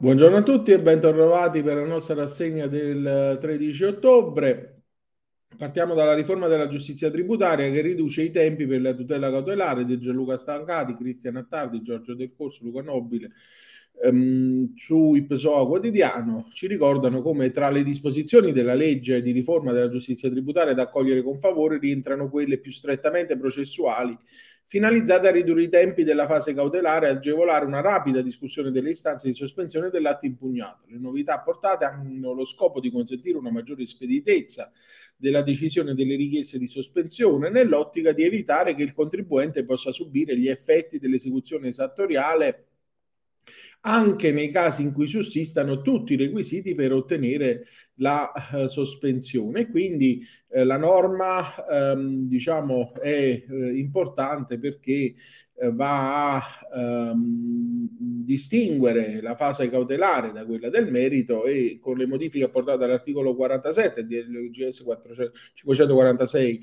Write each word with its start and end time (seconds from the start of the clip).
Buongiorno 0.00 0.36
a 0.36 0.42
tutti 0.42 0.70
e 0.70 0.80
bentrovati 0.80 1.60
per 1.60 1.74
la 1.74 1.84
nostra 1.84 2.14
rassegna 2.14 2.68
del 2.68 3.36
13 3.40 3.82
ottobre. 3.82 4.82
Partiamo 5.56 5.94
dalla 5.94 6.14
riforma 6.14 6.46
della 6.46 6.68
giustizia 6.68 7.10
tributaria 7.10 7.68
che 7.72 7.80
riduce 7.80 8.22
i 8.22 8.30
tempi 8.30 8.64
per 8.68 8.80
la 8.80 8.94
tutela 8.94 9.28
cautelare 9.28 9.84
di 9.84 9.98
Gianluca 9.98 10.36
Stancati, 10.36 10.94
Cristian 10.94 11.34
Attardi, 11.34 11.82
Giorgio 11.82 12.14
Del 12.14 12.32
Corso, 12.32 12.62
Luca 12.62 12.80
Nobile. 12.80 13.32
Um, 14.00 14.72
su 14.76 15.16
IPSOA 15.16 15.66
quotidiano 15.66 16.46
ci 16.52 16.68
ricordano 16.68 17.20
come 17.20 17.50
tra 17.50 17.68
le 17.68 17.82
disposizioni 17.82 18.52
della 18.52 18.74
legge 18.74 19.20
di 19.20 19.32
riforma 19.32 19.72
della 19.72 19.88
giustizia 19.88 20.30
tributaria 20.30 20.74
da 20.74 20.82
accogliere 20.82 21.24
con 21.24 21.40
favore 21.40 21.78
rientrano 21.78 22.30
quelle 22.30 22.58
più 22.58 22.70
strettamente 22.70 23.36
processuali 23.36 24.16
finalizzate 24.68 25.28
a 25.28 25.30
ridurre 25.30 25.62
i 25.62 25.68
tempi 25.70 26.04
della 26.04 26.26
fase 26.26 26.52
cautelare 26.52 27.06
e 27.06 27.10
agevolare 27.12 27.64
una 27.64 27.80
rapida 27.80 28.20
discussione 28.20 28.70
delle 28.70 28.90
istanze 28.90 29.26
di 29.26 29.32
sospensione 29.32 29.88
dell'atto 29.88 30.26
impugnato. 30.26 30.84
Le 30.88 30.98
novità 30.98 31.36
apportate 31.36 31.86
hanno 31.86 32.34
lo 32.34 32.44
scopo 32.44 32.78
di 32.78 32.90
consentire 32.90 33.38
una 33.38 33.50
maggiore 33.50 33.86
speditezza 33.86 34.70
della 35.16 35.40
decisione 35.40 35.94
delle 35.94 36.16
richieste 36.16 36.58
di 36.58 36.66
sospensione 36.66 37.48
nell'ottica 37.48 38.12
di 38.12 38.24
evitare 38.24 38.74
che 38.74 38.82
il 38.82 38.92
contribuente 38.92 39.64
possa 39.64 39.90
subire 39.90 40.36
gli 40.38 40.48
effetti 40.48 40.98
dell'esecuzione 40.98 41.68
esattoriale 41.68 42.67
anche 43.80 44.32
nei 44.32 44.50
casi 44.50 44.82
in 44.82 44.92
cui 44.92 45.06
sussistano 45.06 45.82
tutti 45.82 46.14
i 46.14 46.16
requisiti 46.16 46.74
per 46.74 46.92
ottenere 46.92 47.66
la 47.94 48.30
uh, 48.52 48.66
sospensione. 48.66 49.68
Quindi 49.68 50.24
eh, 50.50 50.64
la 50.64 50.78
norma 50.78 51.66
ehm, 51.66 52.26
diciamo 52.26 52.94
è 52.94 53.44
eh, 53.48 53.78
importante 53.78 54.58
perché 54.58 55.14
eh, 55.60 55.72
va 55.72 56.36
a 56.36 56.42
ehm, 56.74 57.88
distinguere 58.24 59.20
la 59.20 59.34
fase 59.34 59.68
cautelare 59.68 60.32
da 60.32 60.46
quella 60.46 60.70
del 60.70 60.90
merito 60.90 61.44
e 61.44 61.78
con 61.80 61.96
le 61.96 62.06
modifiche 62.06 62.44
apportate 62.44 62.84
all'articolo 62.84 63.34
47 63.34 64.06
del 64.06 64.50
GS 64.50 64.84
546 65.54 66.60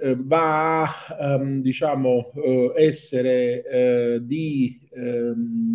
eh, 0.00 0.16
va 0.20 0.82
a 0.84 0.88
ehm, 1.20 1.60
diciamo 1.60 2.32
eh, 2.34 2.72
essere 2.76 4.22
di 4.22 4.88
ehm, 4.90 5.67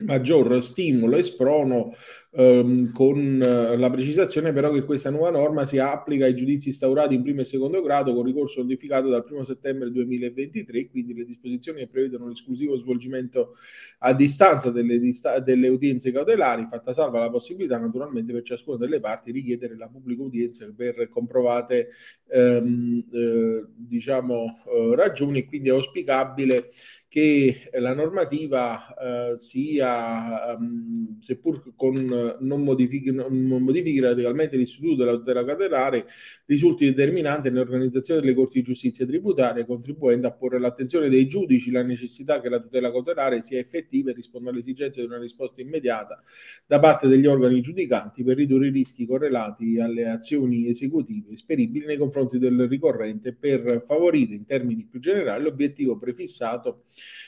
maggior 0.00 0.62
stimolo 0.62 1.16
e 1.16 1.22
sprono 1.22 1.94
ehm, 2.32 2.92
con 2.92 3.42
eh, 3.42 3.76
la 3.76 3.90
precisazione 3.90 4.52
però 4.52 4.70
che 4.72 4.84
questa 4.84 5.10
nuova 5.10 5.30
norma 5.30 5.64
si 5.64 5.78
applica 5.78 6.24
ai 6.24 6.34
giudizi 6.34 6.68
instaurati 6.68 7.14
in 7.14 7.22
primo 7.22 7.40
e 7.40 7.44
secondo 7.44 7.82
grado 7.82 8.14
con 8.14 8.24
ricorso 8.24 8.60
notificato 8.60 9.08
dal 9.08 9.24
1 9.28 9.44
settembre 9.44 9.90
2023, 9.90 10.88
quindi 10.88 11.14
le 11.14 11.24
disposizioni 11.24 11.80
che 11.80 11.88
prevedono 11.88 12.28
l'esclusivo 12.28 12.76
svolgimento 12.76 13.54
a 13.98 14.12
distanza 14.14 14.70
delle, 14.70 14.98
dista- 14.98 15.40
delle 15.40 15.68
udienze 15.68 16.12
cautelari, 16.12 16.66
fatta 16.66 16.92
salva 16.92 17.20
la 17.20 17.30
possibilità 17.30 17.78
naturalmente 17.78 18.32
per 18.32 18.42
ciascuna 18.42 18.76
delle 18.76 19.00
parti 19.00 19.32
richiedere 19.32 19.76
la 19.76 19.88
pubblica 19.88 20.22
udienza 20.22 20.70
per 20.74 21.08
comprovate 21.08 21.88
ehm, 22.28 23.04
eh, 23.12 23.64
diciamo, 23.74 24.44
eh, 24.66 24.94
ragioni, 24.94 25.44
quindi 25.46 25.68
è 25.68 25.72
auspicabile 25.72 26.68
che 27.10 27.68
la 27.72 27.92
normativa 27.92 28.94
eh, 28.94 29.38
sia, 29.38 30.54
um, 30.56 31.18
seppur 31.20 31.74
con, 31.74 31.94
non, 32.40 32.62
modifichi, 32.62 33.12
non 33.12 33.32
modifichi 33.62 34.00
radicalmente 34.00 34.56
l'istituto 34.56 34.96
della 34.96 35.16
tutela 35.16 35.44
cautelare, 35.44 36.06
risulti 36.46 36.84
determinante 36.86 37.50
nell'organizzazione 37.50 38.20
delle 38.20 38.34
corti 38.34 38.58
di 38.58 38.64
giustizia 38.64 39.06
tributaria, 39.06 39.64
contribuendo 39.64 40.26
a 40.26 40.32
porre 40.32 40.56
all'attenzione 40.56 41.08
dei 41.08 41.26
giudici 41.26 41.70
la 41.70 41.82
necessità 41.82 42.40
che 42.40 42.48
la 42.48 42.60
tutela 42.60 42.90
cautelare 42.90 43.42
sia 43.42 43.58
effettiva 43.58 44.10
e 44.10 44.14
risponda 44.14 44.50
alle 44.50 44.58
esigenze 44.60 45.00
di 45.00 45.06
una 45.06 45.18
risposta 45.18 45.60
immediata 45.60 46.20
da 46.66 46.78
parte 46.78 47.08
degli 47.08 47.26
organi 47.26 47.60
giudicanti 47.60 48.22
per 48.22 48.36
ridurre 48.36 48.68
i 48.68 48.70
rischi 48.70 49.06
correlati 49.06 49.78
alle 49.78 50.08
azioni 50.08 50.68
esecutive 50.68 51.32
esperibili 51.32 51.86
nei 51.86 51.96
confronti 51.96 52.38
del 52.38 52.68
ricorrente 52.68 53.32
per 53.32 53.82
favorire 53.84 54.34
in 54.34 54.44
termini 54.44 54.86
più 54.88 55.00
generali 55.00 55.44
l'obiettivo 55.44 55.98
prefissato 55.98 56.84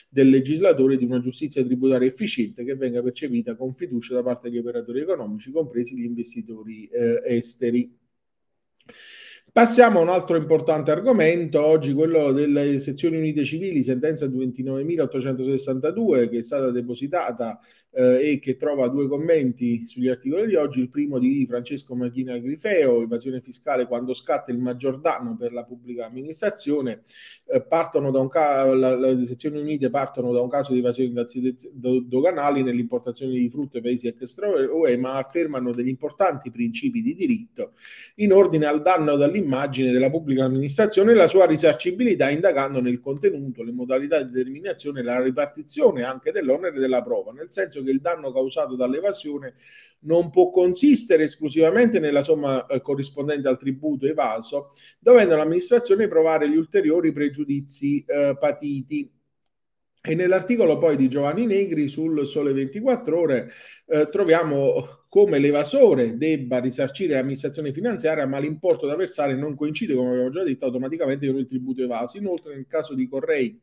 del 0.09 0.29
legislatore 0.29 0.97
di 0.97 1.05
una 1.05 1.19
giustizia 1.19 1.63
tributaria 1.63 2.07
efficiente 2.07 2.63
che 2.63 2.75
venga 2.75 3.01
percepita 3.01 3.55
con 3.55 3.73
fiducia 3.73 4.13
da 4.13 4.21
parte 4.21 4.49
degli 4.49 4.59
operatori 4.59 4.82
economici, 4.91 5.51
compresi 5.51 5.95
gli 5.95 6.03
investitori 6.03 6.87
eh, 6.87 7.21
esteri. 7.25 7.97
Passiamo 9.53 9.99
a 9.99 10.01
un 10.01 10.09
altro 10.09 10.35
importante 10.35 10.89
argomento, 10.89 11.63
oggi 11.63 11.93
quello 11.93 12.31
delle 12.31 12.79
sezioni 12.79 13.17
unite 13.17 13.43
civili, 13.43 13.83
sentenza 13.83 14.25
29.862 14.25 16.27
che 16.27 16.39
è 16.39 16.41
stata 16.41 16.71
depositata 16.71 17.59
eh, 17.91 18.31
e 18.31 18.39
che 18.39 18.57
trova 18.57 18.87
due 18.87 19.07
commenti 19.07 19.85
sugli 19.85 20.07
articoli 20.07 20.47
di 20.47 20.55
oggi. 20.55 20.79
Il 20.79 20.89
primo 20.89 21.19
di 21.19 21.45
Francesco 21.45 21.95
Machina 21.95 22.37
Grifeo, 22.37 23.03
evasione 23.03 23.41
fiscale 23.41 23.85
quando 23.85 24.13
scatta 24.13 24.51
il 24.51 24.57
maggior 24.57 24.99
danno 24.99 25.35
per 25.37 25.53
la 25.53 25.63
pubblica 25.63 26.05
amministrazione. 26.05 27.01
Eh, 27.45 27.61
partono 27.61 28.09
da 28.09 28.19
un 28.19 28.29
ca- 28.29 28.73
la, 28.73 28.97
le 28.97 29.23
sezioni 29.23 29.59
unite 29.59 29.91
partono 29.91 30.31
da 30.31 30.41
un 30.41 30.49
caso 30.49 30.73
di 30.73 30.79
evasione 30.79 31.53
doganali 31.71 32.63
nell'importazione 32.63 33.33
di 33.33 33.49
frutta 33.49 33.77
ai 33.77 33.83
paesi 33.83 34.07
extra 34.07 34.47
UE, 34.47 34.97
ma 34.97 35.17
affermano 35.17 35.71
degli 35.71 35.89
importanti 35.89 36.49
principi 36.49 37.03
di 37.03 37.13
diritto 37.13 37.73
in 38.15 38.33
ordine 38.33 38.65
al 38.65 38.81
danno 38.81 39.15
dall'immagine 39.43 39.91
della 39.91 40.09
pubblica 40.09 40.45
amministrazione 40.45 41.11
e 41.11 41.15
la 41.15 41.27
sua 41.27 41.45
risarcibilità, 41.45 42.29
indagando 42.29 42.79
nel 42.79 42.99
contenuto, 42.99 43.63
le 43.63 43.71
modalità 43.71 44.21
di 44.21 44.31
determinazione 44.31 45.01
e 45.01 45.03
la 45.03 45.21
ripartizione 45.21 46.03
anche 46.03 46.31
dell'onere 46.31 46.79
della 46.79 47.03
prova, 47.03 47.31
nel 47.31 47.51
senso 47.51 47.83
che 47.83 47.91
il 47.91 47.99
danno 47.99 48.31
causato 48.31 48.75
dall'evasione 48.75 49.55
non 50.01 50.29
può 50.29 50.49
consistere 50.49 51.23
esclusivamente 51.23 51.99
nella 51.99 52.23
somma 52.23 52.65
eh, 52.65 52.81
corrispondente 52.81 53.47
al 53.47 53.57
tributo 53.57 54.05
evaso, 54.05 54.71
dovendo 54.99 55.35
l'amministrazione 55.35 56.07
provare 56.07 56.49
gli 56.49 56.57
ulteriori 56.57 57.11
pregiudizi 57.11 58.03
eh, 58.05 58.35
patiti. 58.39 59.11
E 60.05 60.15
nell'articolo 60.15 60.77
poi 60.79 60.97
di 60.97 61.07
Giovanni 61.07 61.45
Negri 61.45 61.87
sul 61.87 62.27
Sole 62.27 62.51
24 62.51 63.17
Ore 63.17 63.51
eh, 63.85 64.09
troviamo 64.09 65.05
come 65.07 65.39
l'evasore 65.39 66.17
debba 66.17 66.59
risarcire 66.59 67.13
l'amministrazione 67.13 67.71
finanziaria, 67.71 68.27
ma 68.27 68.37
l'importo 68.37 68.85
da 68.85 68.97
versare 68.97 69.33
non 69.37 69.55
coincide, 69.55 69.95
come 69.95 70.09
abbiamo 70.09 70.29
già 70.29 70.43
detto, 70.43 70.65
automaticamente 70.65 71.25
con 71.27 71.37
il 71.37 71.45
tributo 71.45 71.83
evaso. 71.83 72.17
Inoltre, 72.17 72.53
nel 72.53 72.67
caso 72.67 72.95
di 72.95 73.07
Correi 73.07 73.57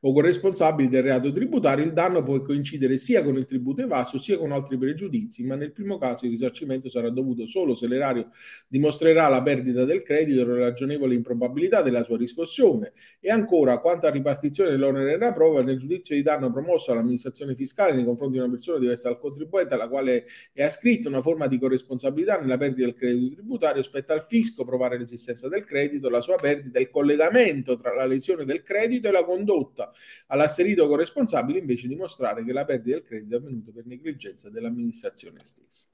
o 0.00 0.12
corresponsabili 0.12 0.88
del 0.88 1.02
reato 1.02 1.32
tributario, 1.32 1.84
il 1.84 1.92
danno 1.92 2.22
può 2.22 2.40
coincidere 2.42 2.96
sia 2.96 3.22
con 3.22 3.36
il 3.36 3.44
tributo 3.44 3.82
evaso 3.82 4.18
sia 4.18 4.38
con 4.38 4.52
altri 4.52 4.78
pregiudizi, 4.78 5.44
ma 5.44 5.54
nel 5.56 5.72
primo 5.72 5.98
caso 5.98 6.26
il 6.26 6.32
risarcimento 6.32 6.88
sarà 6.88 7.10
dovuto 7.10 7.46
solo 7.46 7.74
se 7.74 7.86
l'erario 7.88 8.30
dimostrerà 8.68 9.28
la 9.28 9.42
perdita 9.42 9.84
del 9.84 10.02
credito 10.02 10.42
e 10.42 10.44
la 10.44 10.58
ragionevole 10.58 11.14
improbabilità 11.14 11.82
della 11.82 12.04
sua 12.04 12.16
riscossione. 12.16 12.92
E 13.20 13.30
ancora, 13.30 13.78
quanto 13.78 14.06
a 14.06 14.10
ripartizione 14.10 14.70
dell'onere 14.70 15.18
della 15.18 15.32
prova, 15.32 15.62
nel 15.62 15.78
giudizio 15.78 16.14
di 16.14 16.22
danno 16.22 16.50
promosso 16.52 16.92
all'amministrazione 16.92 17.54
fiscale 17.54 17.94
nei 17.94 18.04
confronti 18.04 18.34
di 18.34 18.42
una 18.42 18.50
persona 18.50 18.78
diversa 18.78 19.08
dal 19.08 19.18
contribuente 19.18 19.74
alla 19.74 19.88
quale 19.88 20.26
è 20.52 20.62
ascritta 20.62 21.08
una 21.08 21.20
forma 21.20 21.46
di 21.46 21.58
corresponsabilità 21.58 22.38
nella 22.38 22.56
perdita 22.56 22.84
del 22.84 22.94
credito 22.94 23.34
tributario, 23.34 23.82
spetta 23.82 24.12
al 24.12 24.22
fisco 24.22 24.64
provare 24.64 24.98
l'esistenza 24.98 25.48
del 25.48 25.64
credito, 25.64 26.08
la 26.08 26.20
sua 26.20 26.36
perdita, 26.36 26.78
il 26.78 26.90
collegamento 26.90 27.76
tra 27.76 27.94
la 27.94 28.04
lesione 28.04 28.44
del 28.44 28.62
credito 28.62 29.08
e 29.08 29.10
la 29.10 29.24
condotta 29.24 29.55
condotta 29.56 29.92
all'asserito 30.26 30.86
corresponsabile 30.86 31.58
invece 31.58 31.88
dimostrare 31.88 32.44
che 32.44 32.52
la 32.52 32.64
perdita 32.64 32.96
del 32.96 33.04
credito 33.04 33.34
è 33.34 33.38
avvenuta 33.38 33.70
per 33.72 33.86
negligenza 33.86 34.50
dell'amministrazione 34.50 35.40
stessa. 35.42 35.88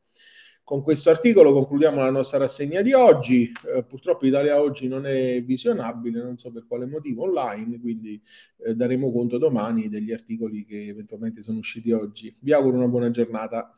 Con 0.65 0.83
questo 0.83 1.11
articolo 1.11 1.53
concludiamo 1.53 1.97
la 1.97 2.11
nostra 2.11 2.39
rassegna 2.39 2.83
di 2.83 2.93
oggi. 2.93 3.51
Eh, 3.67 3.83
purtroppo 3.83 4.27
Italia 4.27 4.61
oggi 4.61 4.87
non 4.87 5.07
è 5.07 5.43
visionabile, 5.43 6.23
non 6.23 6.39
so 6.39 6.53
per 6.53 6.67
quale 6.69 6.87
motivo, 6.87 7.25
online, 7.25 7.81
quindi 7.81 8.23
eh, 8.65 8.75
daremo 8.75 9.11
conto 9.11 9.39
domani 9.39 9.89
degli 9.89 10.13
articoli 10.13 10.65
che 10.65 10.87
eventualmente 10.87 11.43
sono 11.43 11.59
usciti 11.59 11.91
oggi. 11.91 12.35
Vi 12.39 12.53
auguro 12.53 12.77
una 12.77 12.87
buona 12.87 13.11
giornata. 13.11 13.77